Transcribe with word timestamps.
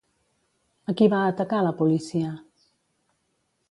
A 0.93 0.95
qui 1.01 1.11
va 1.15 1.21
atacar 1.35 1.61
la 1.69 1.77
policia? 1.85 2.35